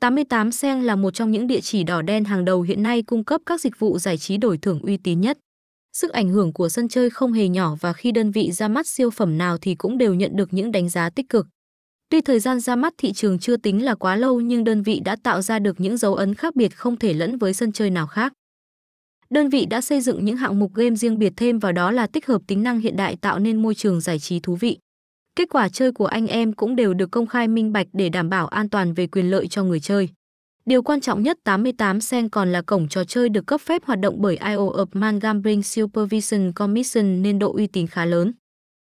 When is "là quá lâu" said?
13.84-14.40